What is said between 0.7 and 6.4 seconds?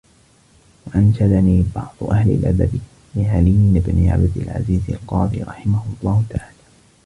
وَأَنْشَدَنِي بَعْضُ أَهْلِ الْأَدَبِ لِعَلِيِّ بْنِ عَبْدِ الْعَزِيزِ الْقَاضِي رَحِمَهُ اللَّهُ